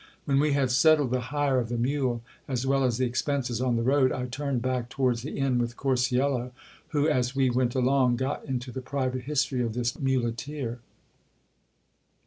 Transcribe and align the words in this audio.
When 0.25 0.39
we 0.39 0.53
had 0.53 0.71
settled 0.71 1.11
the 1.11 1.19
hire 1.29 1.59
of 1.59 1.69
the 1.69 1.77
mule, 1.77 2.23
as 2.47 2.65
well 2.65 2.83
as 2.83 2.97
the 2.97 3.05
expenses 3.05 3.61
on 3.61 3.75
the 3.75 3.83
road, 3.83 4.11
I 4.11 4.25
turned 4.25 4.63
back 4.63 4.89
towards 4.89 5.21
the 5.21 5.37
inn 5.37 5.59
with 5.59 5.77
Corcuelo, 5.77 6.53
who, 6.87 7.07
as 7.07 7.35
we 7.35 7.51
went 7.51 7.75
along, 7.75 8.15
got 8.15 8.43
into 8.43 8.71
the 8.71 8.81
private 8.81 9.25
history 9.25 9.61
of 9.61 9.75
this 9.75 9.99
mule 9.99 10.31
teer. 10.35 10.79